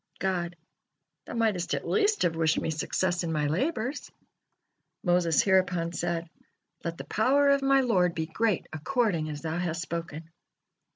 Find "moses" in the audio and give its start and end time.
5.03-5.43